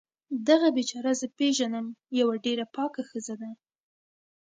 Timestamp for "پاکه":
2.75-3.01